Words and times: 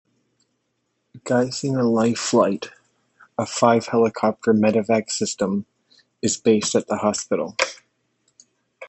Geisinger 1.25 1.83
Life 1.83 2.17
Flight, 2.17 2.71
a 3.37 3.45
five-helicopter 3.45 4.51
medevac 4.51 5.11
system, 5.11 5.67
is 6.23 6.37
based 6.37 6.73
at 6.73 6.87
the 6.87 6.97
hospital. 6.97 7.55